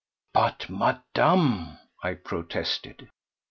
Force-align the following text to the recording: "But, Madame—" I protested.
"But, 0.33 0.67
Madame—" 0.67 1.77
I 2.01 2.15
protested. 2.15 3.07